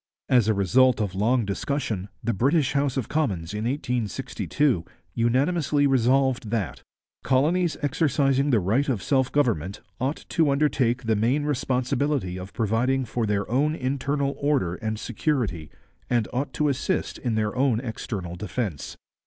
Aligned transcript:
As 0.29 0.47
a 0.47 0.55
result 0.55 0.99
of 0.99 1.13
long 1.13 1.45
discussion, 1.45 2.09
the 2.23 2.33
British 2.33 2.71
House 2.73 2.97
of 2.97 3.07
Commons 3.07 3.53
in 3.53 3.65
1862 3.65 4.83
unanimously 5.13 5.85
resolved 5.85 6.49
that 6.49 6.81
'colonies 7.23 7.77
exercising 7.83 8.49
the 8.49 8.59
right 8.59 8.89
of 8.89 9.03
self 9.03 9.31
government 9.31 9.81
ought 9.99 10.25
to 10.29 10.49
undertake 10.49 11.03
the 11.03 11.15
main 11.15 11.43
responsibility 11.43 12.39
of 12.39 12.51
providing 12.51 13.05
for 13.05 13.27
their 13.27 13.47
own 13.47 13.75
internal 13.75 14.35
order 14.39 14.73
and 14.73 14.97
security 14.99 15.69
and 16.09 16.27
ought 16.33 16.51
to 16.53 16.67
assist 16.67 17.19
in 17.19 17.35
their 17.35 17.55
own 17.55 17.79
external 17.79 18.35
defence.' 18.35 18.97